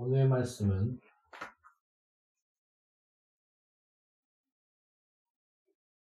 오늘의 0.00 0.28
말씀은 0.28 1.00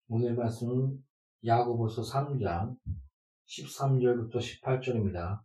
오늘의 0.09 0.35
말씀은 0.35 1.01
야고보서 1.45 2.01
3장 2.01 2.75
13절부터 3.47 4.35
18절입니다. 4.35 5.39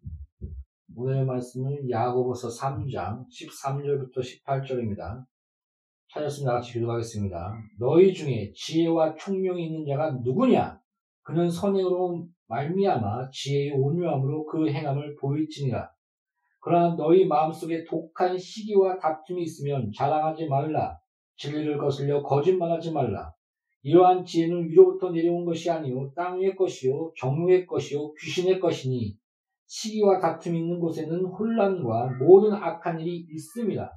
오늘의 0.97 1.25
말씀은 1.27 1.89
야고보서 1.89 2.49
3장 2.49 3.25
13절부터 3.29 4.17
18절입니다. 4.19 5.25
찾았으면 6.09 6.55
같이 6.55 6.73
기도하겠습니다. 6.73 7.57
너희 7.79 8.13
중에 8.13 8.53
지혜와 8.53 9.15
총명이 9.15 9.65
있는 9.65 9.87
자가 9.87 10.11
누구냐? 10.11 10.81
그는 11.23 11.49
선행으로 11.49 12.27
말미암아 12.49 13.31
지혜의 13.31 13.75
온유함으로 13.75 14.47
그 14.47 14.69
행함을 14.69 15.15
보일지니라. 15.21 15.95
그러나 16.65 16.97
너희 16.97 17.27
마음속에 17.27 17.85
독한 17.85 18.39
시기와 18.39 18.99
다툼이 18.99 19.43
있으면 19.43 19.93
자랑하지 19.95 20.47
말라. 20.47 20.99
진리를 21.37 21.77
거슬려 21.77 22.23
거짓말하지 22.23 22.91
말라. 22.91 23.31
이러한 23.83 24.25
지혜는 24.25 24.71
위로부터 24.71 25.11
내려온 25.11 25.45
것이 25.45 25.71
아니요 25.71 26.11
땅의 26.17 26.57
것이요 26.57 27.13
정욕의 27.19 27.67
것이요 27.67 28.15
귀신의 28.15 28.61
것이니 28.61 29.15
시기와 29.67 30.19
다툼이 30.19 30.59
있는 30.59 30.81
곳에는 30.81 31.27
혼란과 31.27 32.17
모든 32.19 32.55
악한 32.55 32.99
일이 32.99 33.27
있습니다. 33.29 33.93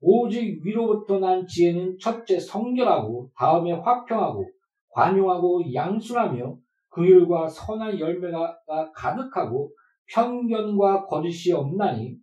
오직 0.00 0.60
위로부터 0.64 1.18
난 1.18 1.44
지혜는 1.44 1.96
첫째 2.00 2.38
성결하고 2.38 3.32
다음에 3.36 3.72
화평하고 3.72 4.48
관용하고 4.90 5.74
양순하며 5.74 6.56
긍휼과 6.90 7.48
선한 7.48 7.98
열매가 7.98 8.58
가득하고 8.94 9.72
편견과 10.12 11.06
거짓이 11.06 11.52
없나니 11.52 12.16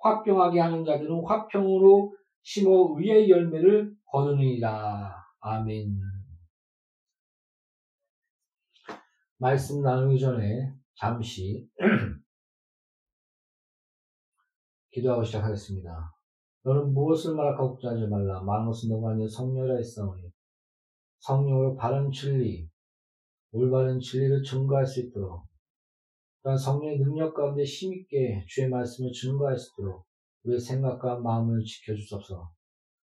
화평하게 0.00 0.60
하는 0.60 0.84
자들은 0.84 1.24
화평으로 1.24 2.14
심어 2.42 2.94
의의 2.96 3.28
열매를 3.28 3.94
거두니라. 4.06 5.14
아멘. 5.40 5.98
말씀 9.38 9.82
나누기 9.82 10.18
전에 10.18 10.72
잠시 10.94 11.68
기도하고 14.92 15.22
시작하겠습니다. 15.24 16.12
너는 16.62 16.92
무엇을 16.92 17.34
말하고 17.34 17.70
걱정하지 17.70 18.06
말라. 18.08 18.42
많은 18.42 18.66
것은 18.66 18.90
너가 18.90 19.12
아니여 19.12 19.26
성령이라 19.28 19.76
했사오니 19.76 20.30
성령으로 21.20 21.76
바른 21.76 22.10
진리, 22.10 22.68
올바른 23.52 23.98
진리를 23.98 24.42
증거할 24.42 24.86
수 24.86 25.00
있도록 25.00 25.49
또한 26.42 26.56
성령의 26.56 26.98
능력 26.98 27.34
가운데 27.34 27.62
힘있게 27.64 28.44
주의 28.48 28.68
말씀을 28.68 29.12
증거할 29.12 29.58
수 29.58 29.72
있도록 29.72 30.04
우리의 30.44 30.58
생각과 30.58 31.18
마음을 31.20 31.62
지켜주소서. 31.62 32.50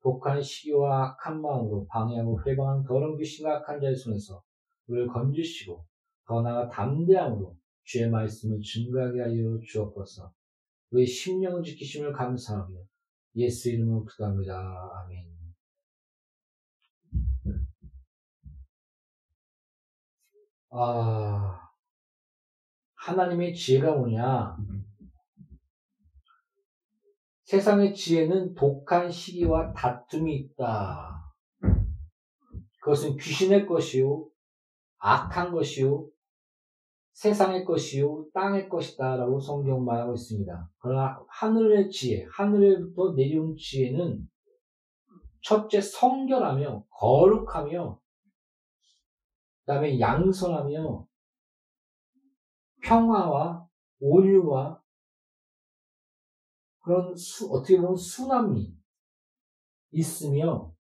독한 0.03 0.41
시기와 0.41 1.09
악한 1.09 1.41
마음으로 1.41 1.87
방해하고 1.89 2.41
회방하는 2.47 2.85
더러운 2.85 3.19
귀신과 3.19 3.57
악한 3.57 3.81
자의 3.81 3.97
손에서 3.97 4.41
우리를 4.87 5.09
건지시고 5.09 5.85
더 6.27 6.43
나아가 6.43 6.69
담대함으로 6.69 7.57
주의 7.83 8.09
말씀을 8.09 8.61
증거하게 8.61 9.21
하여 9.21 9.59
주옵소서. 9.67 10.33
우리의 10.91 11.07
심령을 11.07 11.65
지키심을 11.65 12.13
감사하며 12.13 12.79
예수 13.37 13.71
이름으로 13.71 14.05
기도합니다. 14.05 14.55
아멘. 15.03 15.27
아, 20.71 21.66
하나님의 23.07 23.55
지혜가 23.55 23.95
뭐냐? 23.95 24.57
세상의 27.45 27.95
지혜는 27.95 28.55
독한 28.55 29.09
시기와 29.13 29.73
다툼이 29.73 30.35
있다. 30.35 31.33
그것은 32.81 33.17
귀신의 33.17 33.67
것이요, 33.67 34.27
악한 34.99 35.53
것이요, 35.53 36.09
세상의 37.13 37.65
것이요, 37.65 38.27
땅의 38.35 38.69
것이다. 38.69 39.15
라고 39.15 39.39
성경 39.39 39.85
말하고 39.85 40.15
있습니다. 40.15 40.71
그러나 40.81 41.21
하늘의 41.29 41.91
지혜, 41.91 42.27
하늘에부터 42.29 43.15
내려온 43.15 43.57
지혜는 43.57 44.29
첫째 45.43 45.81
성결하며, 45.81 46.85
거룩하며, 46.91 48.01
그 49.61 49.67
다음에 49.67 50.01
양선하며, 50.01 51.07
평화와 52.87 53.69
온유와 53.99 54.81
그런 56.79 57.17
수, 57.17 57.51
어떻게 57.51 57.77
보면 57.79 57.97
순함이 57.97 58.77
있으며 59.91 60.73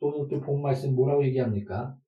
또는 0.00 0.28
또 0.28 0.40
복말씀 0.40 0.94
뭐라고 0.94 1.24
얘기합니까? 1.26 1.98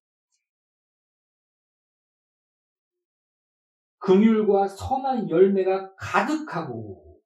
긍휼과 3.99 4.69
선한 4.69 5.29
열매가 5.29 5.97
가득하고 5.97 7.21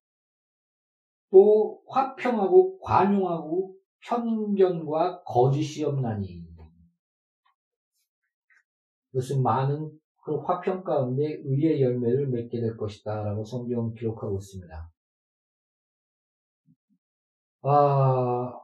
또 1.30 1.82
화평하고 1.88 2.80
관용하고 2.80 3.76
편견과 4.00 5.22
거짓이 5.22 5.84
없나니 5.84 6.41
이것은 9.12 9.42
많은 9.42 9.90
그 10.24 10.36
화평 10.36 10.84
가운데 10.84 11.40
의의 11.44 11.82
열매를 11.82 12.28
맺게 12.28 12.60
될 12.60 12.76
것이다. 12.76 13.22
라고 13.22 13.44
성경은 13.44 13.94
기록하고 13.94 14.38
있습니다. 14.38 14.90
아, 17.62 18.60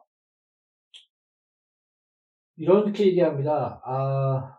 이렇게 2.56 3.06
얘기합니다. 3.08 3.80
아, 3.84 4.58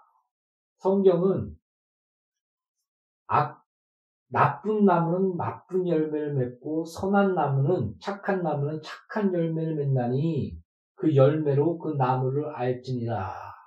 성경은 0.77 1.57
악, 3.27 3.65
나쁜 4.27 4.85
나무는 4.85 5.35
나쁜 5.37 5.87
열매를 5.87 6.33
맺고 6.35 6.85
선한 6.85 7.33
나무는 7.33 7.95
착한 7.99 8.43
나무는 8.43 8.81
착한 8.81 9.33
열매를 9.33 9.75
맺나니 9.75 10.57
그 10.95 11.15
열매로 11.15 11.77
그 11.79 11.95
나무를 11.97 12.53
알지니라. 12.55 13.58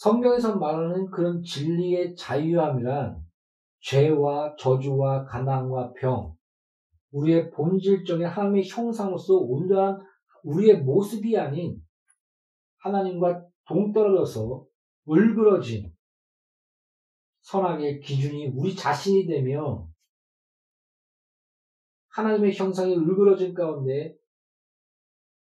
성경에서 0.00 0.56
말하는 0.56 1.10
그런 1.10 1.42
진리의 1.42 2.16
자유함이란 2.16 3.22
죄와 3.80 4.56
저주와 4.56 5.26
가난과 5.26 5.92
병, 5.92 6.34
우리의 7.10 7.50
본질적인 7.50 8.24
하나님의 8.26 8.66
형상으로서 8.66 9.34
온전한 9.34 10.00
우리의 10.42 10.80
모습이 10.80 11.36
아닌 11.36 11.78
하나님과 12.78 13.44
동떨어져서 13.68 14.64
울그러진 15.04 15.92
선악의 17.42 18.00
기준이 18.00 18.52
우리 18.54 18.74
자신이 18.74 19.26
되며 19.26 19.86
하나님의 22.08 22.54
형상이 22.54 22.96
울그러진 22.96 23.52
가운데 23.52 24.16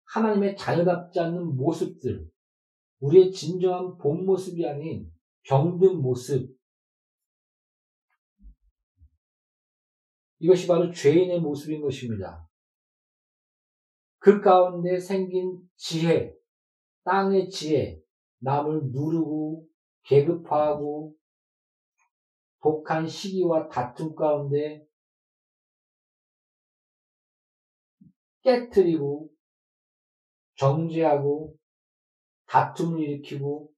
하나님의 0.04 0.56
자녀답지 0.56 1.20
않는 1.20 1.56
모습들, 1.56 2.26
우리의 3.00 3.32
진정한 3.32 3.96
본 3.96 4.24
모습이 4.24 4.66
아닌 4.66 5.10
병든 5.42 6.00
모습. 6.00 6.54
이것이 10.38 10.66
바로 10.66 10.90
죄인의 10.90 11.40
모습인 11.40 11.82
것입니다. 11.82 12.48
그 14.18 14.40
가운데 14.40 14.98
생긴 14.98 15.58
지혜, 15.76 16.34
땅의 17.04 17.50
지혜, 17.50 18.00
남을 18.38 18.90
누르고 18.92 19.66
계급화하고 20.04 21.14
독한 22.62 23.06
시기와 23.06 23.68
다툼 23.68 24.14
가운데 24.14 24.86
깨뜨리고 28.42 29.30
정죄하고 30.56 31.59
다툼을 32.50 33.00
일으키고 33.00 33.70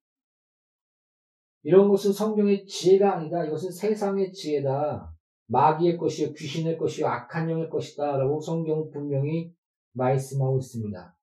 이런 1.63 1.89
것은 1.89 2.13
성경의 2.13 2.67
지혜가 2.67 3.17
아니다. 3.17 3.45
이것은 3.45 3.71
세상의 3.71 4.33
지혜다. 4.33 5.13
마귀의 5.47 5.99
것이요, 5.99 6.33
귀신의 6.33 6.79
것이요, 6.79 7.07
악한 7.07 7.51
영의 7.51 7.69
것이다. 7.69 8.17
라고 8.17 8.41
성경은 8.41 8.91
분명히 8.91 9.55
말씀하고 9.93 10.59
있습니다. 10.59 11.17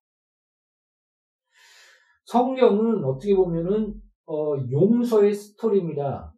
성경은 2.24 3.04
어떻게 3.04 3.34
보면은, 3.34 4.00
어, 4.26 4.56
용서의 4.70 5.34
스토리입니다. 5.34 6.32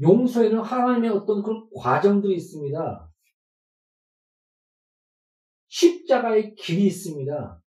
용서에는 0.00 0.60
하나님의 0.60 1.10
어떤 1.10 1.42
그런 1.42 1.68
과정들이 1.74 2.34
있습니다. 2.36 3.10
십자가의 5.68 6.54
길이 6.54 6.86
있습니다. 6.86 7.62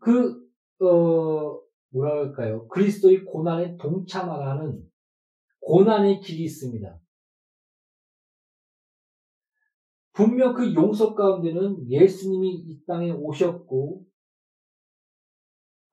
그, 0.00 0.40
어, 0.84 1.60
뭐라 1.90 2.16
할까요? 2.16 2.66
그리스도의 2.68 3.24
고난에 3.24 3.76
동참하라는 3.76 4.82
고난의 5.60 6.20
길이 6.20 6.44
있습니다. 6.44 6.98
분명 10.12 10.54
그 10.54 10.74
용서 10.74 11.14
가운데는 11.14 11.88
예수님이 11.88 12.54
이 12.66 12.84
땅에 12.86 13.10
오셨고, 13.10 14.04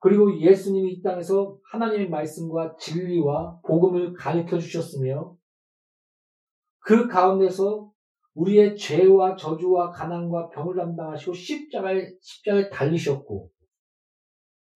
그리고 0.00 0.40
예수님이 0.40 0.92
이 0.92 1.02
땅에서 1.02 1.58
하나님의 1.70 2.08
말씀과 2.08 2.76
진리와 2.76 3.60
복음을 3.66 4.12
가르쳐 4.14 4.58
주셨으며, 4.58 5.36
그 6.80 7.08
가운데서 7.08 7.90
우리의 8.34 8.76
죄와 8.76 9.36
저주와 9.36 9.90
가난과 9.90 10.50
병을 10.50 10.76
담당하시고 10.76 11.32
십자가에, 11.32 12.12
십자가에 12.20 12.70
달리셨고, 12.70 13.50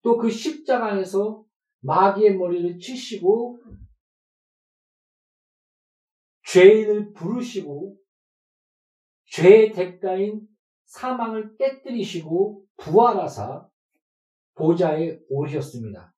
또 0.03 0.17
그 0.17 0.29
십자가 0.29 0.91
안에서 0.91 1.43
마귀의 1.79 2.37
머리를 2.37 2.77
치시고, 2.77 3.59
죄인을 6.45 7.13
부르시고, 7.13 7.97
죄의 9.25 9.71
대가인 9.71 10.47
사망을 10.85 11.55
깨뜨리시고 11.57 12.65
부활하사 12.77 13.67
보좌에 14.55 15.19
오르셨습니다. 15.29 16.13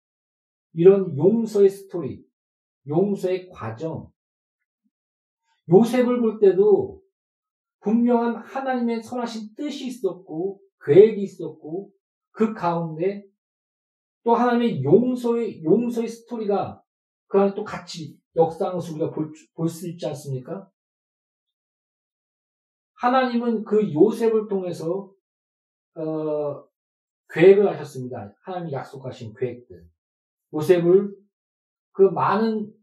이런 0.74 1.16
용서의 1.16 1.70
스토리, 1.70 2.26
용서의 2.88 3.50
과정. 3.50 4.12
요셉을 5.70 6.20
볼 6.20 6.40
때도 6.40 7.02
분명한 7.82 8.36
하나님의 8.36 9.04
선하신 9.04 9.56
뜻이 9.56 9.88
있었고, 9.88 10.60
계획이 10.84 11.22
있었고, 11.22 11.92
그 12.32 12.54
가운데 12.54 13.24
또 14.26 14.34
하나님의 14.34 14.84
용서의, 14.84 15.64
용서의 15.64 16.08
스토리가 16.10 16.82
그 17.28 17.40
안에 17.40 17.54
또 17.54 17.64
같이 17.64 18.18
역사하는 18.36 18.80
우리가 18.80 19.12
볼 19.12 19.70
수 19.70 19.88
있지 19.88 20.06
않습니까? 20.08 20.68
하나님은 22.96 23.64
그 23.64 23.94
요셉을 23.94 24.48
통해서 24.48 25.12
어, 25.96 26.64
계획을 27.30 27.68
하셨습니다. 27.70 28.34
하나님이 28.44 28.74
약속하신 28.74 29.34
계획들. 29.38 29.88
요셉을 30.54 31.16
그 31.92 32.02
많은 32.04 32.74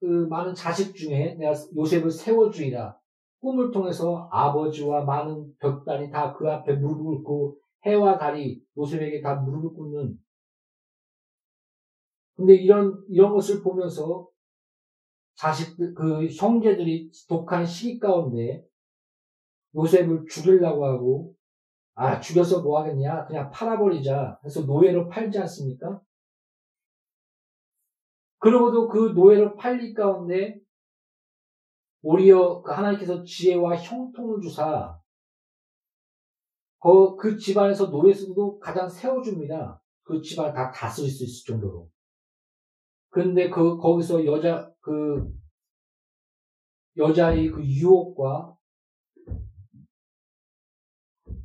그 0.00 0.06
많은 0.30 0.54
자식 0.54 0.94
중에 0.94 1.34
내가 1.34 1.52
요셉을 1.76 2.10
세워주리라. 2.10 2.98
꿈을 3.40 3.70
통해서 3.70 4.28
아버지와 4.32 5.04
많은 5.04 5.54
벽단이 5.58 6.10
다 6.10 6.34
그 6.34 6.50
앞에 6.50 6.74
무릎을 6.76 7.04
꿇고 7.04 7.58
해와 7.84 8.18
달이 8.18 8.62
요셉에게 8.76 9.20
다 9.20 9.36
무릎을 9.36 9.74
꿇는. 9.74 10.18
근데 12.36 12.54
이런 12.54 13.02
이런 13.08 13.32
것을 13.32 13.62
보면서 13.62 14.28
자식들 15.36 15.94
그 15.94 16.26
형제들이 16.26 17.10
독한 17.28 17.64
시기 17.66 17.98
가운데 17.98 18.64
요셉을 19.74 20.26
죽이려고 20.28 20.86
하고 20.86 21.34
아 21.94 22.20
죽여서 22.20 22.62
뭐 22.62 22.80
하겠냐 22.80 23.26
그냥 23.26 23.50
팔아버리자 23.50 24.40
해서 24.44 24.62
노예로 24.62 25.08
팔지 25.08 25.38
않습니까? 25.38 26.00
그러고도 28.38 28.88
그 28.88 29.12
노예로 29.14 29.56
팔릴 29.56 29.94
가운데 29.94 30.60
오히려 32.02 32.62
그 32.62 32.70
하나님께서 32.70 33.24
지혜와 33.24 33.76
형통을 33.76 34.40
주사 34.40 35.00
그, 36.86 37.16
그 37.16 37.36
집안에서 37.36 37.90
노예 37.90 38.14
수도 38.14 38.60
가장 38.60 38.88
세워줍니다. 38.88 39.82
그 40.02 40.20
집안을 40.20 40.54
다 40.54 40.70
다스릴 40.70 41.10
수 41.10 41.24
있을 41.24 41.54
정도로. 41.54 41.90
그런데 43.16 43.48
그 43.48 43.78
거기서 43.78 44.26
여자 44.26 44.70
그 44.82 45.26
여자의 46.98 47.48
그 47.48 47.64
유혹과 47.64 48.54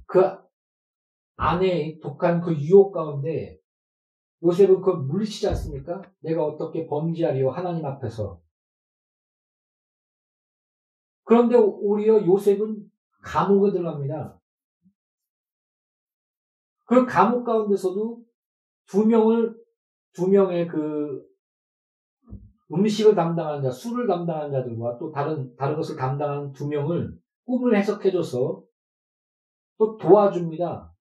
그 0.06 0.20
안에 1.38 1.98
독한 2.02 2.42
그 2.42 2.54
유혹 2.60 2.92
가운데 2.92 3.58
요셉은 4.44 4.82
그 4.82 4.90
물리치지 4.90 5.48
않습니까? 5.48 6.02
내가 6.20 6.44
어떻게 6.44 6.86
범죄하리요 6.88 7.50
하나님 7.52 7.86
앞에서. 7.86 8.42
그런데 11.24 11.56
오히려 11.56 12.26
요셉은 12.26 12.92
감옥에 13.24 13.72
들어갑니다. 13.72 14.42
그 16.84 17.06
감옥 17.06 17.46
가운데서도 17.46 18.26
두 18.88 19.06
명을 19.06 19.56
두 20.12 20.28
명의 20.28 20.68
그 20.68 21.31
음식을 22.74 23.16
담당하는 23.16 23.62
자, 23.62 23.70
술을 23.70 24.08
담당하는 24.08 24.52
자들과 24.52 24.98
또 24.98 25.12
다른 25.12 25.56
다른 25.56 25.76
것을 25.76 25.96
담당하는 25.96 26.52
두 26.54 26.68
명을 26.68 27.18
꿈을 27.46 27.76
해석해줘서 27.76 28.64
또 29.78 29.98
도와줍니다. 29.98 30.94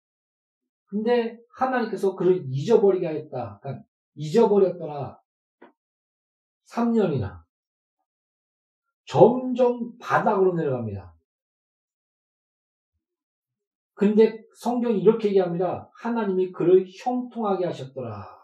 근데 0.87 1.39
하나님께서 1.55 2.17
그를 2.17 2.45
잊어버리게 2.49 3.07
하겠다. 3.07 3.61
그러니까 3.63 3.85
잊어버렸더라. 4.15 5.21
3년이나. 6.67 7.41
점점 9.05 9.97
바닥으로 9.99 10.55
내려갑니다. 10.55 11.15
근데 13.95 14.43
성경이 14.57 15.01
이렇게 15.03 15.29
얘기합니다. 15.29 15.91
하나님이 15.95 16.53
그를 16.53 16.87
형통하게 16.89 17.67
하셨더라. 17.67 18.40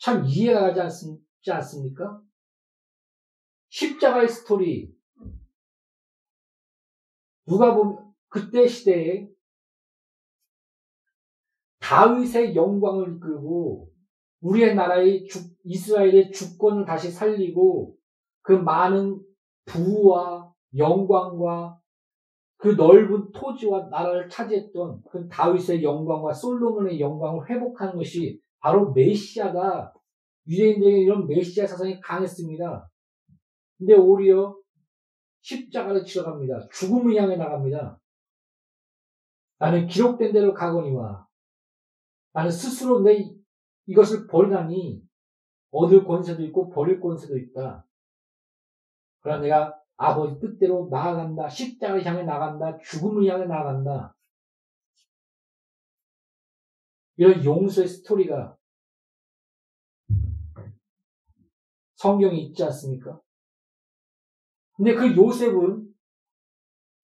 참 0.00 0.24
이해가 0.24 0.60
가지 0.60 0.80
않습, 0.80 1.22
않습니까? 1.48 2.20
십자가의 3.68 4.28
스토리, 4.28 4.92
누가 7.46 7.74
보면 7.74 8.12
그때 8.28 8.66
시대에 8.66 9.28
다윗의 11.80 12.54
영광을 12.56 13.16
이끌고 13.16 13.90
우리의 14.40 14.74
나라의 14.74 15.26
주, 15.26 15.40
이스라엘의 15.64 16.30
주권을 16.32 16.86
다시 16.86 17.10
살리고 17.10 17.96
그 18.42 18.52
많은 18.52 19.20
부와 19.66 20.50
영광과 20.76 21.78
그 22.56 22.68
넓은 22.68 23.32
토지와 23.32 23.88
나라를 23.88 24.28
차지했던 24.28 25.02
그 25.10 25.28
다윗의 25.28 25.82
영광과 25.82 26.32
솔로몬의 26.32 27.00
영광을 27.00 27.50
회복하는 27.50 27.96
것이 27.96 28.40
바로 28.60 28.92
메시아가 28.92 29.92
유대인들에게 30.46 30.98
이런 30.98 31.26
메시아 31.26 31.66
사상이 31.66 32.00
강했습니다. 32.00 32.90
근데 33.78 33.94
오히려 33.94 34.56
십자가를 35.42 36.04
치러 36.04 36.24
갑니다. 36.24 36.68
죽음을 36.72 37.14
향해 37.16 37.36
나갑니다. 37.36 37.98
나는 39.58 39.86
기록된 39.86 40.32
대로 40.32 40.54
가거니와 40.54 41.26
나는 42.32 42.50
스스로 42.50 43.00
내 43.00 43.30
이것을 43.86 44.26
버리나니 44.26 45.02
얻을 45.70 46.04
권세도 46.04 46.42
있고 46.44 46.70
버릴 46.70 47.00
권세도 47.00 47.36
있다. 47.38 47.86
그러나 49.20 49.42
내가 49.42 49.80
아버지 49.96 50.38
뜻대로 50.40 50.88
나아간다. 50.90 51.48
십자가를 51.48 52.04
향해 52.04 52.22
나간다. 52.22 52.78
죽음을 52.78 53.26
향해 53.26 53.46
나간다. 53.46 54.16
이런 57.16 57.44
용서의 57.44 57.86
스토리가 57.86 58.56
성경에 62.00 62.38
있지 62.38 62.64
않습니까? 62.64 63.20
근데 64.72 64.94
그 64.94 65.14
요셉은 65.14 65.86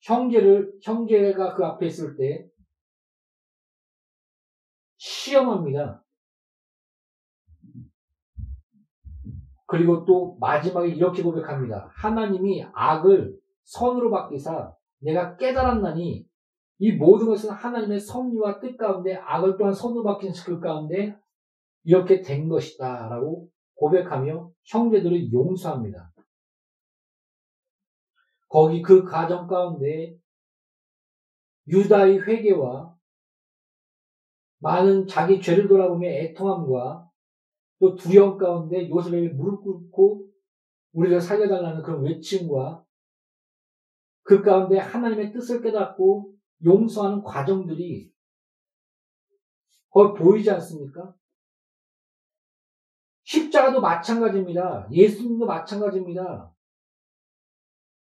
형제를, 0.00 0.72
형제가 0.82 1.54
그 1.54 1.66
앞에 1.66 1.86
있을 1.86 2.16
때 2.16 2.48
시험합니다. 4.96 6.02
그리고 9.66 10.06
또 10.06 10.38
마지막에 10.40 10.88
이렇게 10.88 11.22
고백합니다. 11.22 11.90
하나님이 11.92 12.64
악을 12.72 13.38
선으로 13.64 14.10
바뀌사 14.10 14.74
내가 15.00 15.36
깨달았나니 15.36 16.26
이 16.78 16.92
모든 16.92 17.26
것은 17.26 17.50
하나님의 17.50 18.00
섭리와 18.00 18.60
뜻 18.60 18.78
가운데 18.78 19.16
악을 19.16 19.58
또한 19.58 19.74
선으로 19.74 20.04
바뀐 20.04 20.32
그 20.46 20.58
가운데 20.58 21.14
이렇게 21.84 22.22
된 22.22 22.48
것이다 22.48 23.08
라고 23.08 23.50
고백하며 23.76 24.50
형제들을 24.64 25.32
용서합니다. 25.32 26.12
거기 28.48 28.82
그 28.82 29.04
가정 29.04 29.46
가운데 29.46 30.18
유다의 31.68 32.22
회개와 32.22 32.96
많은 34.58 35.06
자기 35.06 35.40
죄를 35.40 35.68
돌아보며 35.68 36.08
애통함과 36.08 37.10
또 37.78 37.94
두려움 37.94 38.38
가운데 38.38 38.88
요셉에게 38.88 39.34
무릎 39.34 39.62
꿇고 39.62 40.26
우리를 40.92 41.20
살려달라는 41.20 41.82
그런 41.82 42.02
외침과 42.02 42.84
그 44.22 44.42
가운데 44.42 44.78
하나님의 44.78 45.32
뜻을 45.32 45.60
깨닫고 45.60 46.32
용서하는 46.64 47.22
과정들이 47.22 48.10
거기 49.90 50.18
보이지 50.18 50.50
않습니까? 50.50 51.14
십자가도 53.26 53.80
마찬가지입니다. 53.80 54.88
예수님도 54.90 55.46
마찬가지입니다. 55.46 56.52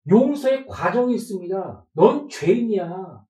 용서의 0.09 0.67
과정이 0.67 1.15
있습니다. 1.15 1.87
넌 1.93 2.27
죄인이야. 2.27 3.25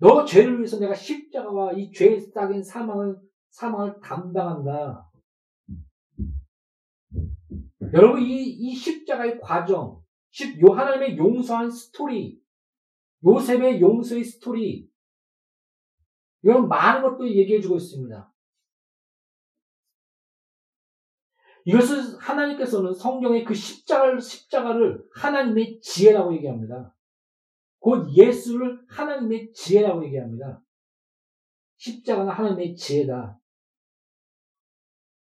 너 0.00 0.24
죄를 0.24 0.58
위해서 0.58 0.78
내가 0.78 0.94
십자가와 0.94 1.72
이 1.72 1.92
죄의 1.92 2.20
싹인 2.20 2.62
사망을, 2.62 3.16
사망을 3.50 4.00
담당한다. 4.00 5.08
여러분, 7.94 8.20
이, 8.20 8.44
이 8.44 8.74
십자가의 8.74 9.40
과정, 9.40 10.02
요 10.66 10.72
하나님의 10.72 11.16
용서한 11.16 11.70
스토리, 11.70 12.40
요셉의 13.24 13.80
용서의 13.80 14.24
스토리, 14.24 14.90
이런 16.42 16.68
많은 16.68 17.02
것도 17.02 17.28
얘기해주고 17.28 17.76
있습니다. 17.76 18.32
이것을 21.68 22.18
하나님께서는 22.18 22.94
성경의 22.94 23.44
그 23.44 23.52
십자가를, 23.52 24.22
십자가를 24.22 25.04
하나님의 25.14 25.80
지혜라고 25.82 26.34
얘기합니다. 26.36 26.96
곧 27.78 28.10
예수를 28.16 28.80
하나님의 28.88 29.52
지혜라고 29.52 30.02
얘기합니다. 30.06 30.62
십자가는 31.76 32.32
하나님의 32.32 32.74
지혜다. 32.74 33.38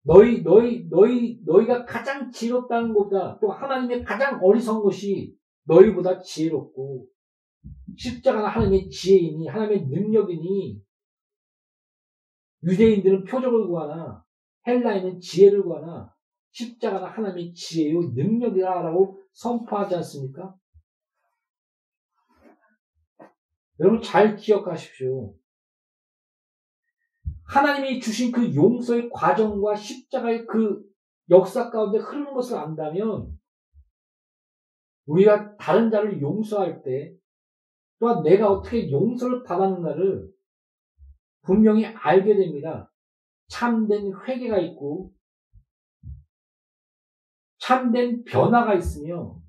너희, 0.01 0.41
너희, 0.41 0.89
너희, 0.89 1.39
너희가 1.45 1.85
가장 1.85 2.31
지혜롭다는 2.31 2.95
것보다 2.95 3.37
또 3.39 3.51
하나님의 3.51 4.03
가장 4.03 4.43
어리석은 4.43 4.81
것이 4.81 5.37
너희보다 5.65 6.19
지혜롭고 6.19 7.07
십자가는 7.95 8.49
하나님의 8.49 8.89
지혜이니 8.89 9.47
하나님의 9.47 9.85
능력이니 9.85 10.81
유대인들은 12.63 13.25
표적을 13.25 13.67
구하나 13.67 14.25
헬라인은 14.65 15.19
지혜를 15.19 15.61
구하나 15.61 16.12
십자가는 16.53 17.07
하나님의 17.07 17.53
지혜요 17.53 18.11
능력이라라고 18.13 19.19
선포하지 19.33 19.95
않습니까? 19.95 20.55
여러분 23.79 24.01
잘 24.01 24.35
기억하십시오. 24.35 25.35
하나님이 27.45 27.99
주신 27.99 28.31
그 28.31 28.55
용서의 28.55 29.09
과정과 29.11 29.75
십자가의 29.75 30.45
그 30.45 30.83
역사 31.29 31.69
가운데 31.69 31.97
흐르는 31.97 32.33
것을 32.33 32.57
안다면 32.57 33.37
우리가 35.05 35.57
다른 35.57 35.89
자를 35.89 36.21
용서할 36.21 36.83
때 36.83 37.13
또한 37.99 38.21
내가 38.23 38.49
어떻게 38.49 38.89
용서를 38.91 39.43
받았는가를 39.43 40.31
분명히 41.41 41.85
알게 41.85 42.35
됩니다. 42.35 42.91
참된 43.47 44.13
회개가 44.25 44.59
있고 44.59 45.11
참된 47.63 48.25
변화가 48.25 48.73
있으며 48.73 49.39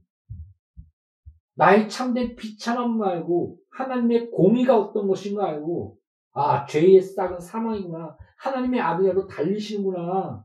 나의 1.54 1.88
참된 1.88 2.36
비참함을 2.36 3.04
알고 3.08 3.58
하나님의 3.70 4.30
공의가 4.30 4.78
어떤 4.78 5.08
것인가 5.08 5.46
알고 5.46 5.98
아 6.32 6.64
죄의 6.64 7.02
싹은 7.02 7.40
사망이구나 7.40 8.16
하나님의 8.38 8.80
아들이라도 8.80 9.26
달리시는구나 9.26 10.44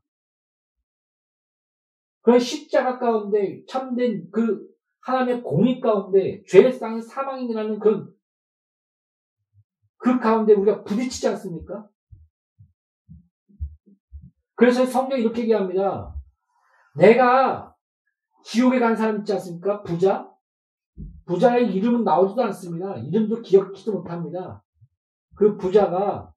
그런 2.22 2.40
십자가 2.40 2.98
가운데 2.98 3.64
참된 3.68 4.28
그 4.32 4.68
하나님의 5.02 5.44
공의 5.44 5.80
가운데 5.80 6.44
죄의 6.48 6.74
싹은 6.74 7.02
사망이라는 7.02 7.78
그, 7.78 8.12
그 9.98 10.20
가운데 10.20 10.54
우리가 10.54 10.84
부딪히지 10.84 11.28
않습니까? 11.28 11.88
그래서 14.56 14.86
성경이 14.88 15.22
이렇게 15.22 15.44
얘기합니다. 15.44 16.19
내가 17.00 17.74
지옥에 18.44 18.80
간 18.80 18.96
사람 18.96 19.20
있지 19.20 19.32
않습니까? 19.34 19.84
부자? 19.84 20.30
부자의 21.26 21.74
이름은 21.74 22.04
나오지도 22.04 22.44
않습니다. 22.46 22.96
이름도 22.98 23.42
기억지도 23.42 23.94
못합니다. 23.94 24.64
그 25.36 25.56
부자가 25.56 26.34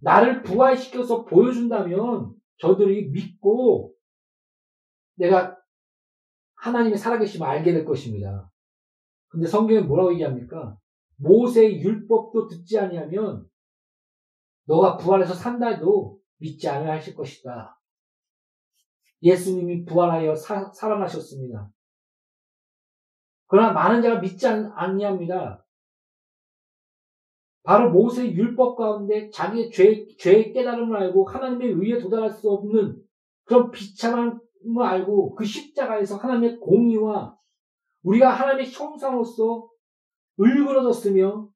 나를 0.00 0.42
부활시켜서 0.42 1.24
보여준다면 1.24 2.32
저들이 2.58 3.10
믿고 3.10 3.92
내가 5.16 5.58
하나님의 6.54 6.96
살아계심을 6.96 7.46
알게 7.46 7.72
될 7.72 7.84
것입니다. 7.84 8.50
근데 9.28 9.46
성경에 9.46 9.80
뭐라고 9.80 10.12
얘기합니까? 10.14 10.76
모세의 11.16 11.82
율법도 11.82 12.48
듣지 12.48 12.78
아니하면 12.78 13.46
너가 14.66 14.96
부활해서 14.96 15.34
산다 15.34 15.68
해도 15.68 16.18
믿지 16.38 16.68
않을 16.68 16.90
하실 16.90 17.14
것이다. 17.14 17.79
예수님이 19.22 19.84
부활하여 19.84 20.34
사, 20.34 20.70
살아나셨습니다. 20.72 21.70
그러나 23.46 23.72
많은 23.72 24.00
자가 24.00 24.20
믿지 24.20 24.46
않, 24.46 24.72
아니합니다. 24.74 25.64
바로 27.62 27.90
모세의 27.90 28.34
율법 28.34 28.76
가운데 28.76 29.28
자기의 29.30 29.70
죄, 29.70 30.06
죄의 30.18 30.52
깨달음을 30.52 30.96
알고 30.96 31.28
하나님의 31.28 31.72
의에 31.72 31.98
도달할 31.98 32.30
수 32.30 32.50
없는 32.50 33.02
그런 33.44 33.70
비참함을 33.70 34.40
알고 34.82 35.34
그 35.34 35.44
십자가에서 35.44 36.16
하나님의 36.16 36.58
공의와 36.58 37.36
우리가 38.02 38.30
하나님의 38.30 38.70
형상으로서 38.70 39.68
을그러졌으며 40.40 41.48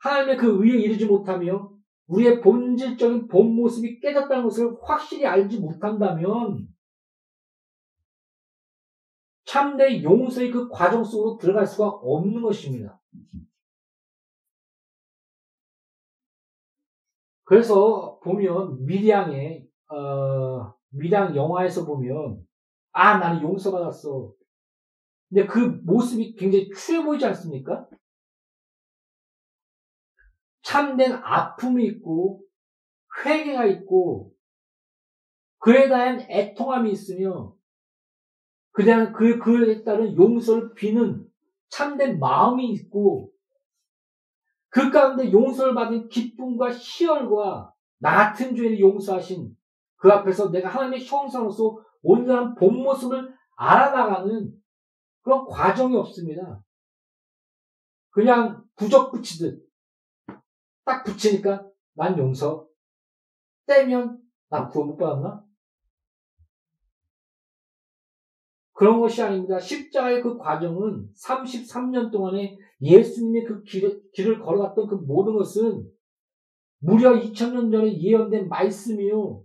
하나님의 0.00 0.36
그 0.36 0.64
의에 0.64 0.80
이르지 0.80 1.06
못하며 1.06 1.72
우리의 2.08 2.40
본질적인 2.40 3.28
본 3.28 3.54
모습이 3.54 4.00
깨졌다는 4.00 4.44
것을 4.44 4.76
확실히 4.82 5.24
알지 5.24 5.60
못한다면 5.60 6.68
참된 9.44 10.02
용서의 10.02 10.50
그 10.50 10.68
과정 10.68 11.04
속으로 11.04 11.36
들어갈 11.36 11.66
수가 11.66 11.88
없는 11.88 12.42
것입니다. 12.42 13.00
그래서 17.44 18.18
보면 18.22 18.84
미량의 18.86 19.68
어, 19.88 20.74
미량 20.90 21.36
영화에서 21.36 21.84
보면 21.84 22.46
아 22.92 23.18
나는 23.18 23.42
용서받았어. 23.42 24.32
근데 25.28 25.46
그 25.46 25.58
모습이 25.84 26.34
굉장히 26.36 26.70
추해 26.70 27.02
보이지 27.02 27.24
않습니까? 27.26 27.88
참된 30.62 31.12
아픔이 31.12 31.84
있고 31.86 32.42
회개가 33.24 33.66
있고 33.66 34.32
그에 35.58 35.88
대한 35.88 36.20
애통함이 36.20 36.90
있으며 36.90 37.54
그냥 38.72 39.12
그, 39.12 39.38
그에 39.38 39.84
따른 39.84 40.16
용서를 40.16 40.74
비는 40.74 41.26
참된 41.68 42.18
마음이 42.18 42.72
있고, 42.72 43.30
그 44.68 44.90
가운데 44.90 45.30
용서를 45.30 45.74
받은 45.74 46.08
기쁨과 46.08 46.70
희열과 46.72 47.72
나 47.98 48.16
같은 48.16 48.56
죄를 48.56 48.80
용서하신 48.80 49.54
그 49.96 50.10
앞에서 50.10 50.50
내가 50.50 50.68
하나님의 50.68 51.04
형상으로서 51.04 51.78
온전한 52.02 52.54
본 52.54 52.82
모습을 52.82 53.32
알아나가는 53.56 54.52
그런 55.22 55.46
과정이 55.46 55.94
없습니다. 55.96 56.62
그냥 58.10 58.64
부적 58.76 59.12
붙이듯 59.12 59.62
딱 60.84 61.04
붙이니까 61.04 61.66
난 61.94 62.18
용서 62.18 62.66
떼면 63.66 64.18
난 64.48 64.68
구원 64.68 64.88
못 64.88 64.96
받았나? 64.96 65.44
그런 68.72 69.00
것이 69.00 69.22
아닙니다. 69.22 69.58
십자가의 69.58 70.22
그 70.22 70.38
과정은 70.38 71.10
33년 71.14 72.10
동안에 72.10 72.56
예수님의 72.80 73.44
그 73.44 73.62
길을, 73.62 74.02
길을 74.12 74.40
걸어갔던 74.40 74.88
그 74.88 74.94
모든 74.94 75.34
것은 75.34 75.88
무려 76.78 77.12
2000년 77.12 77.70
전에 77.70 78.00
예언된 78.00 78.48
말씀이요. 78.48 79.44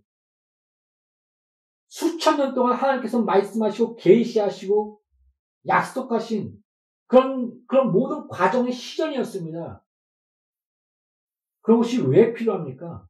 수천 1.87 2.37
년 2.37 2.53
동안 2.53 2.75
하나님께서 2.75 3.21
말씀하시고 3.21 3.95
계시하시고 3.95 5.01
약속하신 5.67 6.57
그런 7.05 7.61
그런 7.67 7.91
모든 7.91 8.27
과정의 8.27 8.71
시전이었습니다. 8.71 9.83
그런 11.61 11.79
것이 11.79 12.01
왜 12.01 12.33
필요합니까? 12.33 13.07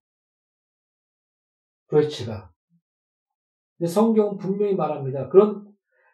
근데 3.77 3.91
성경은 3.91 4.37
분명히 4.37 4.75
말합니다. 4.75 5.29
그런 5.29 5.67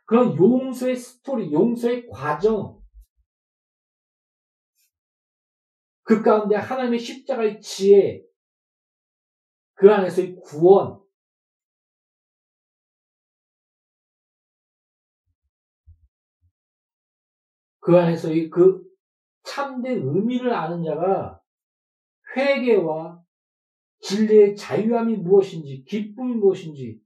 그런 0.05 0.35
용서의 0.37 0.95
스토리, 0.95 1.51
용서의 1.51 2.07
과정, 2.09 2.81
그 6.03 6.21
가운데 6.21 6.55
하나님의 6.55 6.99
십자가의 6.99 7.61
지혜, 7.61 8.21
그 9.75 9.91
안에서의 9.91 10.35
구원, 10.41 11.01
그 17.79 17.97
안에서의 17.97 18.49
그 18.49 18.81
참된 19.43 20.01
의미를 20.01 20.53
아는 20.53 20.83
자가 20.83 21.41
회개와 22.35 23.21
진리의 23.99 24.55
자유함이 24.55 25.17
무엇인지, 25.17 25.83
기쁨이 25.85 26.35
무엇인지, 26.35 27.01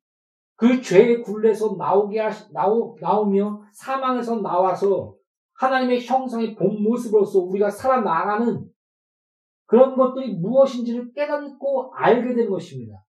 그 0.58 0.82
죄의 0.82 1.22
굴레에서 1.22 1.76
나오게 1.78 2.20
하시, 2.20 2.52
나오, 2.52 2.98
나오며 3.00 3.64
사망에서 3.74 4.42
나와서 4.42 5.16
하나님의 5.54 6.04
형상의 6.04 6.56
본 6.56 6.82
모습으로서 6.82 7.40
우리가 7.40 7.70
살아나가는 7.70 8.68
그런 9.66 9.96
것들이 9.96 10.34
무엇인지를 10.36 11.14
깨닫고 11.14 11.94
알게 11.94 12.34
되는 12.34 12.50
것입니다. 12.50 13.04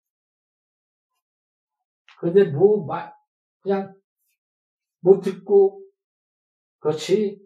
그런데 2.19 2.45
뭐, 2.45 2.87
말, 2.87 3.13
그냥, 3.61 3.95
뭐 5.01 5.21
듣고, 5.21 5.83
그렇지, 6.79 7.39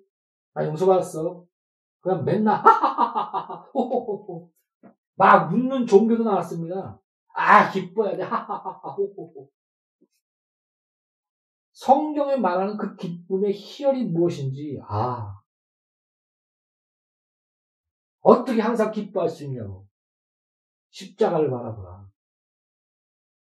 나 0.54 0.64
용서받았어. 0.64 1.44
그냥 2.00 2.24
맨날, 2.24 2.54
하하하하하, 2.64 3.68
호호호호. 3.74 4.48
막 5.16 5.52
웃는 5.52 5.86
종교도 5.86 6.22
나왔습니다. 6.22 7.00
아, 7.34 7.70
기뻐야 7.72 8.16
돼, 8.16 8.22
하하하하, 8.22 8.90
호호호. 8.90 9.48
성경에 11.78 12.34
말하는 12.34 12.76
그 12.76 12.96
기쁨의 12.96 13.52
희열이 13.52 14.06
무엇인지, 14.06 14.80
아, 14.82 15.40
어떻게 18.20 18.60
항상 18.60 18.90
기뻐할 18.90 19.28
수 19.28 19.44
있냐고. 19.44 19.86
십자가를 20.90 21.48
바라보라. 21.48 22.08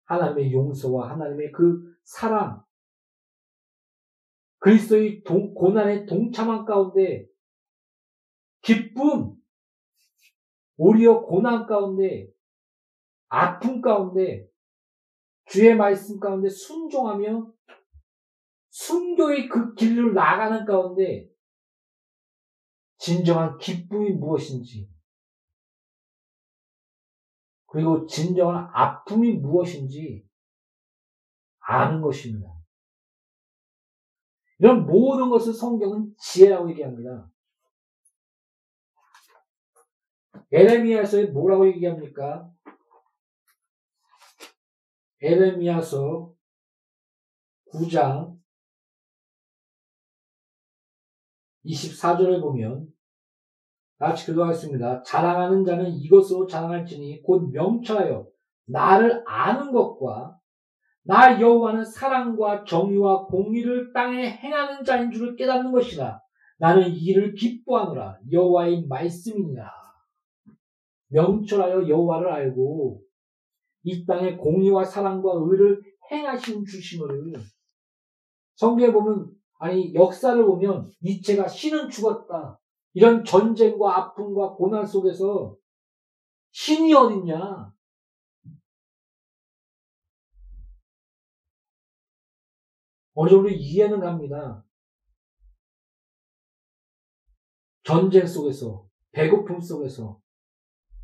하나님의 0.05 0.53
용서와 0.53 1.13
하나님의 1.13 1.51
그 1.53 1.97
사랑, 2.05 2.63
그리스도의 4.59 5.23
동, 5.23 5.55
고난의 5.55 6.05
동참한 6.05 6.67
가운데 6.67 7.27
기쁨, 8.61 9.35
오히려 10.77 11.23
고난 11.23 11.65
가운데 11.65 12.29
아픔 13.29 13.81
가운데 13.81 14.47
주의 15.47 15.75
말씀 15.75 16.21
가운데 16.21 16.51
순종하며 16.51 17.60
순교의 18.71 19.49
그 19.49 19.75
길을 19.75 20.15
나가는 20.15 20.65
가운데 20.65 21.29
진정한 22.99 23.59
기쁨이 23.59 24.11
무엇인지, 24.11 24.89
그리고 27.67 28.07
진정한 28.07 28.69
아픔이 28.73 29.35
무엇인지 29.35 30.29
아는 31.61 32.01
것입니다. 32.01 32.49
이런 34.59 34.87
모든 34.87 35.31
것을 35.31 35.55
성경은 35.55 36.15
지혜라고 36.19 36.71
얘기합니다. 36.71 37.31
에레미야서에 40.53 41.27
뭐라고 41.27 41.67
얘기합니까? 41.69 42.51
에레미야서 45.23 46.35
9장 47.73 48.40
24절을 51.65 52.41
보면 52.41 52.87
같이 53.99 54.27
기도하겠습니다. 54.27 55.03
자랑하는 55.03 55.65
자는 55.65 55.91
이것으로 55.91 56.47
자랑할지니 56.47 57.23
곧 57.23 57.51
명철하여 57.53 58.27
나를 58.67 59.23
아는 59.27 59.73
것과 59.73 60.39
나 61.03 61.41
여호와는 61.41 61.85
사랑과 61.85 62.65
정의와 62.65 63.27
공의를 63.27 63.93
땅에 63.93 64.31
행하는 64.31 64.85
자인 64.85 65.11
줄을 65.11 65.37
깨닫는 65.37 65.73
것이라. 65.73 66.21
나는 66.59 66.89
이 66.89 66.97
일을 67.05 67.35
기뻐하노라. 67.35 68.21
여호와의 68.31 68.87
말씀이니라. 68.87 69.71
명철하여 71.09 71.89
여호와를 71.89 72.31
알고 72.31 73.03
이 73.83 74.07
땅에 74.07 74.37
공의와 74.37 74.85
사랑과 74.85 75.33
의를 75.35 75.83
행하신 76.11 76.65
주심을 76.65 77.35
성경에 78.57 78.93
보면 78.93 79.31
아니 79.61 79.95
역사를 79.95 80.43
보면 80.43 80.91
니체가 81.03 81.47
신은 81.47 81.91
죽었다. 81.91 82.59
이런 82.95 83.25
전쟁과 83.25 83.97
아픔과 83.97 84.55
고난 84.55 84.87
속에서 84.87 85.55
신이 86.51 86.95
어딨냐? 86.95 87.73
어느 93.13 93.29
정도 93.29 93.51
이해는 93.51 94.01
갑니다. 94.01 94.65
전쟁 97.83 98.27
속에서, 98.27 98.87
배고픔 99.13 99.61
속에서, 99.61 100.19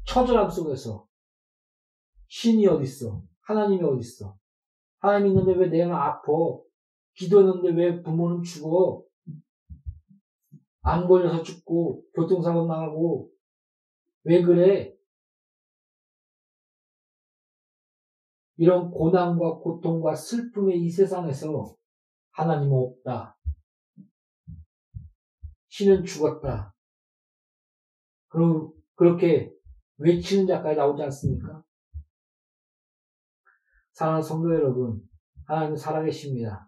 처절함 0.06 0.48
속에서 0.48 1.06
신이 2.28 2.66
어딨어? 2.66 3.22
하나님이 3.42 3.82
어딨어? 3.82 4.34
하나님 4.98 5.28
있는데 5.28 5.52
왜 5.52 5.68
내가 5.68 6.06
아파? 6.06 6.32
기도했는데 7.16 7.70
왜 7.70 8.02
부모는 8.02 8.42
죽어? 8.42 9.02
안 10.82 11.08
걸려서 11.08 11.42
죽고 11.42 12.04
교통사고 12.14 12.66
나가고 12.66 13.30
왜 14.24 14.42
그래? 14.42 14.94
이런 18.56 18.90
고난과 18.90 19.58
고통과 19.58 20.14
슬픔의 20.14 20.80
이 20.80 20.90
세상에서 20.90 21.76
하나님은 22.32 22.72
없다. 22.72 23.36
신은 25.68 26.04
죽었다. 26.04 26.74
그럼 28.28 28.72
그렇게 28.94 29.52
외치는 29.98 30.46
자까지 30.46 30.76
나오지 30.76 31.02
않습니까? 31.02 31.62
사랑하는 33.92 34.22
성도 34.22 34.54
여러분, 34.54 35.00
하나님은 35.46 35.76
살아계십니다. 35.76 36.65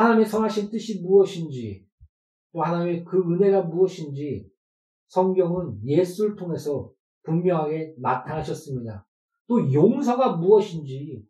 하나님의 0.00 0.24
선하신 0.24 0.70
뜻이 0.70 1.02
무엇인지, 1.02 1.86
또 2.52 2.62
하나님의 2.62 3.04
그 3.04 3.18
은혜가 3.18 3.64
무엇인지 3.64 4.50
성경은 5.08 5.84
예수를 5.84 6.36
통해서 6.36 6.90
분명하게 7.24 7.96
나타나셨습니다. 7.98 9.06
또 9.46 9.70
용서가 9.70 10.36
무엇인지 10.36 11.22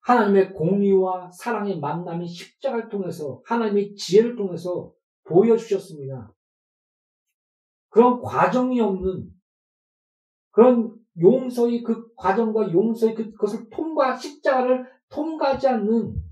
하나님의 0.00 0.52
공의와 0.52 1.30
사랑의 1.30 1.78
만남이 1.78 2.26
십자가를 2.26 2.88
통해서 2.88 3.40
하나님의 3.46 3.94
지혜를 3.94 4.34
통해서 4.34 4.92
보여주셨습니다. 5.28 6.34
그런 7.88 8.20
과정이 8.20 8.80
없는 8.80 9.30
그런 10.50 10.96
용서의 11.20 11.84
그 11.84 12.12
과정과 12.16 12.72
용서의 12.72 13.14
그, 13.14 13.30
그것을 13.30 13.68
통과 13.70 14.16
십자가를 14.16 14.84
통과하지 15.08 15.68
않는 15.68 16.23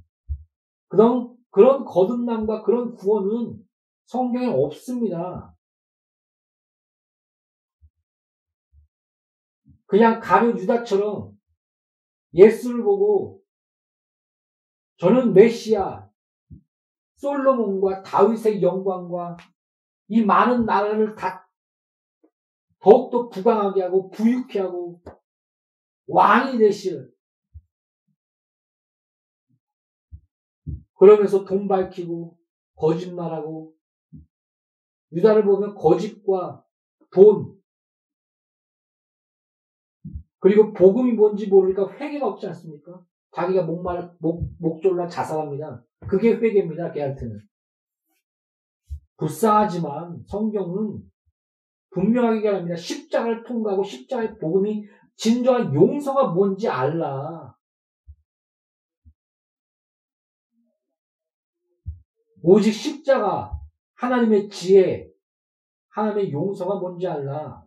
그런 0.93 1.35
그런 1.49 1.87
거듭남과 1.87 2.65
그런 2.65 2.95
구원은 2.95 3.67
성경에 4.05 4.47
없습니다. 4.49 5.57
그냥 9.87 10.21
가룟 10.21 10.59
유다처럼 10.59 11.33
예수를 12.35 12.83
보고 12.83 13.43
저는 14.99 15.33
메시아, 15.33 16.11
솔로몬과 17.17 18.03
다윗의 18.03 18.63
영광과 18.63 19.39
이 20.09 20.23
많은 20.23 20.67
나라를 20.67 21.15
다 21.15 21.51
더욱더 22.81 23.31
부강하게 23.31 23.83
하고 23.85 24.11
부유케 24.11 24.61
하고 24.61 25.01
왕이 26.07 26.59
되실 26.59 27.12
그러면서 31.03 31.45
돈 31.45 31.67
밝히고 31.67 32.39
거짓말하고 32.77 33.75
유다를 35.11 35.45
보면 35.45 35.75
거짓과 35.75 36.65
돈 37.11 37.57
그리고 40.39 40.73
복음이 40.73 41.15
뭔지 41.15 41.49
모르니까 41.49 41.91
회개가 41.91 42.29
없지 42.29 42.47
않습니까? 42.47 43.05
자기가 43.33 43.65
목말, 43.65 44.15
목, 44.21 44.49
목졸라 44.61 45.09
자살합니다. 45.09 45.85
그게 46.09 46.35
회개입니다, 46.35 46.93
걔한테는. 46.93 47.41
불쌍하지만 49.17 50.23
성경은 50.29 51.03
분명하게 51.91 52.37
얘기합니다. 52.37 52.77
십자가를 52.77 53.43
통과하고 53.43 53.83
십자가의 53.83 54.39
복음이 54.39 54.85
진정한 55.17 55.75
용서가 55.75 56.29
뭔지 56.29 56.69
알라. 56.69 57.57
오직 62.43 62.73
십자가, 62.73 63.53
하나님의 63.95 64.49
지혜, 64.49 65.09
하나님의 65.91 66.33
용서가 66.33 66.81
뭔지 66.81 67.07
알라. 67.07 67.63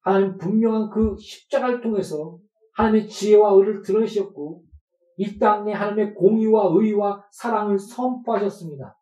하나님 0.00 0.36
분명한 0.36 0.90
그 0.90 1.16
십자가를 1.18 1.80
통해서 1.80 2.38
하나님의 2.74 3.08
지혜와 3.08 3.52
의를 3.54 3.82
드러내셨고 3.82 4.62
이 5.16 5.38
땅에 5.38 5.72
하나님의 5.72 6.14
공의와 6.14 6.70
의와 6.72 7.24
사랑을 7.32 7.78
선포하셨습니다. 7.78 8.98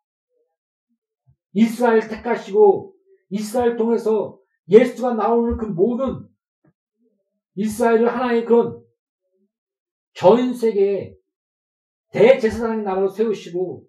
이스라엘 1.53 2.07
택하시고 2.07 2.93
이스라엘 3.29 3.75
통해서 3.75 4.39
예수가 4.69 5.15
나오는 5.15 5.57
그 5.57 5.65
모든 5.65 6.27
이스라엘을 7.55 8.07
하나의 8.07 8.45
그런 8.45 8.81
전 10.13 10.53
세계에 10.53 11.15
대제사장의 12.11 12.83
나라로 12.83 13.09
세우시고 13.09 13.85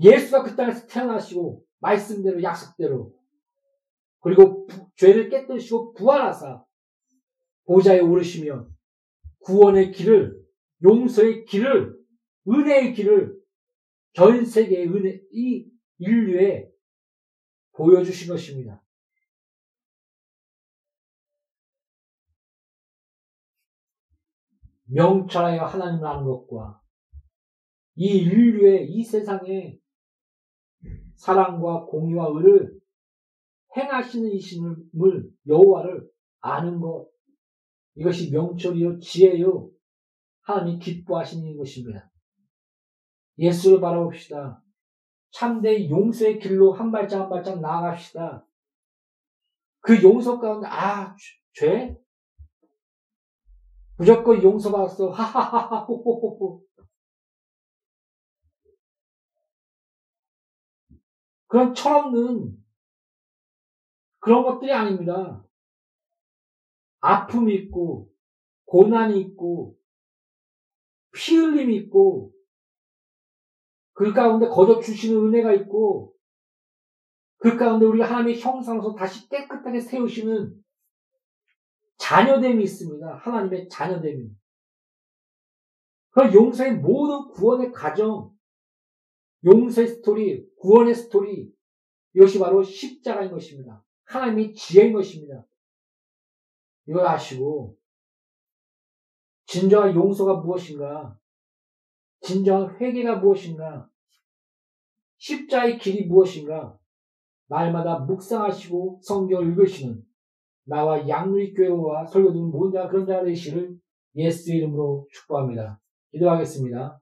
예수가 0.00 0.42
그 0.44 0.56
땅에서 0.56 0.86
태어나시고 0.86 1.64
말씀대로 1.78 2.42
약속대로 2.42 3.14
그리고 4.20 4.66
부, 4.66 4.90
죄를 4.96 5.28
깨뜨리시고 5.28 5.94
부활하사 5.94 6.64
보좌에 7.64 8.00
오르시며 8.00 8.68
구원의 9.40 9.92
길을 9.92 10.40
용서의 10.82 11.44
길을 11.44 11.98
은혜의 12.48 12.94
길을 12.94 13.38
전 14.12 14.44
세계의 14.44 14.88
은혜 14.88 15.20
이 15.32 15.70
인류에 15.98 16.70
보여주신 17.72 18.28
것입니다. 18.28 18.82
명철하여 24.86 25.64
하나님을 25.64 26.06
아는 26.06 26.24
것과 26.24 26.82
이 27.94 28.06
인류의 28.06 28.90
이 28.90 29.04
세상에 29.04 29.78
사랑과 31.20 31.84
공의와 31.84 32.28
의를 32.34 32.80
행하시는 33.76 34.30
이신을 34.30 34.76
여호와를 35.46 36.08
아는 36.40 36.80
것 36.80 37.10
이것이 37.94 38.30
명철이요 38.32 38.98
지혜요 39.00 39.70
하나님 40.40 40.78
기뻐하시는 40.78 41.56
것입니다. 41.58 42.10
예수를 43.38 43.80
바라봅시다. 43.80 44.62
참된 45.30 45.90
용서의 45.90 46.38
길로 46.38 46.72
한 46.72 46.90
발짝 46.90 47.22
한 47.22 47.28
발짝 47.28 47.60
나아갑시다. 47.60 48.46
그 49.80 50.02
용서 50.02 50.40
가운데 50.40 50.66
아 50.68 51.14
죄? 51.52 51.96
무조건 53.98 54.42
용서받았어. 54.42 55.10
하하하하 55.10 55.84
호호호호. 55.84 56.62
그런 61.50 61.74
철없는 61.74 62.56
그런 64.20 64.44
것들이 64.44 64.72
아닙니다. 64.72 65.44
아픔이 67.00 67.54
있고, 67.56 68.08
고난이 68.66 69.20
있고, 69.20 69.76
피 71.12 71.36
흘림이 71.36 71.74
있고, 71.76 72.32
그 73.94 74.12
가운데 74.12 74.46
거저 74.46 74.78
주시는 74.78 75.26
은혜가 75.26 75.52
있고, 75.54 76.14
그 77.38 77.56
가운데 77.56 77.84
우리 77.84 78.00
하나님의 78.00 78.40
형상으로서 78.40 78.94
다시 78.94 79.28
깨끗하게 79.28 79.80
세우시는 79.80 80.54
자녀됨이 81.96 82.62
있습니다. 82.62 83.16
하나님의 83.16 83.68
자녀됨이. 83.68 84.30
그 86.10 86.32
용서의 86.32 86.76
모든 86.76 87.28
구원의 87.32 87.72
과정, 87.72 88.29
용서의 89.44 89.88
스토리, 89.88 90.46
구원의 90.56 90.94
스토리, 90.94 91.52
이것이 92.14 92.38
바로 92.38 92.62
십자가인 92.62 93.30
것입니다. 93.30 93.84
하나님의 94.04 94.54
지혜인 94.54 94.92
것입니다. 94.92 95.46
이걸 96.86 97.06
아시고, 97.06 97.76
진정한 99.46 99.94
용서가 99.94 100.40
무엇인가? 100.40 101.18
진정한 102.20 102.76
회개가 102.80 103.16
무엇인가? 103.16 103.88
십자가의 105.18 105.78
길이 105.78 106.06
무엇인가? 106.06 106.78
날마다 107.48 108.00
묵상하시고 108.00 109.00
성경을 109.02 109.48
읽으시는 109.48 110.02
나와 110.64 111.06
양누리교회와 111.08 112.06
설교 112.06 112.27
듣는 112.27 112.50
모든 112.50 112.80
자 112.80 112.88
그런 112.88 113.06
자가 113.06 113.24
되시기를 113.24 113.76
예수 114.14 114.52
이름으로 114.54 115.08
축복합니다. 115.10 115.80
기도하겠습니다. 116.12 117.00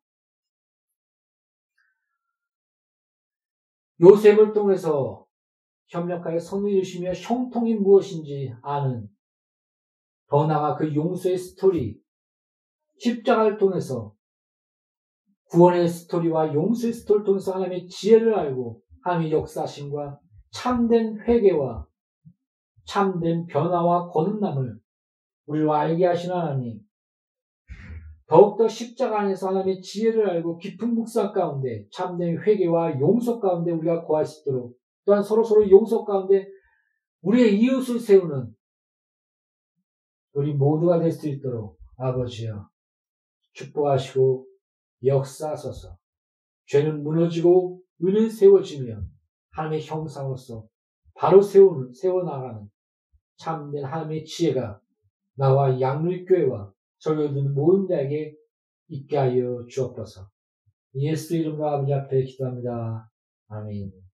요셉을 4.01 4.53
통해서 4.53 5.27
협력하여 5.89 6.39
선을 6.39 6.83
주시며 6.83 7.13
형통이 7.13 7.75
무엇인지 7.77 8.55
아는 8.63 9.09
더 10.29 10.47
나아가 10.47 10.77
그 10.77 10.95
용서의 10.95 11.39
스토리, 11.39 11.99
십자가를 12.99 13.57
통해서 13.57 14.15
구원의 15.51 15.89
스토리와 15.89 16.53
용서의 16.53 16.93
스토리를 16.93 17.25
통해서 17.25 17.55
하나님의 17.55 17.89
지혜를 17.89 18.35
알고 18.39 18.83
하나님의 19.03 19.33
역사심과 19.33 20.21
참된 20.51 21.21
회개와 21.21 21.87
참된 22.85 23.47
변화와 23.47 24.09
거듭남을 24.09 24.79
우리와 25.47 25.81
알게 25.81 26.05
하신 26.05 26.33
하나님 26.33 26.81
더욱더 28.29 28.69
십자가 28.69 29.21
안에서 29.21 29.49
하나님의 29.49 29.81
지혜를 29.81 30.29
알고 30.29 30.59
깊은 30.59 30.95
묵상 30.95 31.33
가운데 31.33 31.87
참된 31.91 32.39
회개와 32.43 33.01
용서 33.01 33.41
가운데 33.41 33.73
우리가 33.73 34.05
거할 34.05 34.25
수 34.27 34.43
있도록 34.43 34.77
또한 35.07 35.23
서로서로 35.23 35.71
용서 35.71 36.05
가운데 36.05 36.47
우리의 37.23 37.59
이웃을 37.59 37.99
세우는 37.99 38.55
우리 40.35 40.53
모두가 40.53 41.01
될 41.01 41.11
수 41.11 41.29
있도록 41.29 41.79
아버지여 41.97 42.69
축복하시고 43.55 44.47
역사하소서. 45.05 45.97
죄는 46.67 47.03
무너지고 47.03 47.81
은은 48.03 48.31
세워지며 48.31 49.01
하나님의 49.53 49.85
형상으로서 49.85 50.67
바로 51.15 51.41
세우, 51.41 51.91
세워나가는 51.93 52.69
참된 53.37 53.85
하나님의 53.85 54.25
지혜가 54.25 54.81
나와 55.35 55.81
양률교회와 55.81 56.73
저를 56.99 57.33
듣는 57.33 57.55
모든 57.55 57.87
자에게 57.87 58.35
있게 58.89 59.17
하여 59.17 59.65
주옵소서. 59.69 60.29
예수 60.97 61.37
이름으로 61.37 61.69
아버지 61.69 61.93
앞에 61.93 62.25
기도합니다. 62.25 63.11
아멘. 63.49 64.08